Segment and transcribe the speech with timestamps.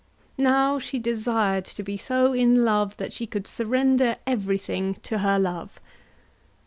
[0.39, 5.37] Now she desired to be so in love that she could surrender everything to her
[5.37, 5.79] love.